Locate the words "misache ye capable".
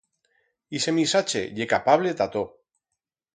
0.99-2.15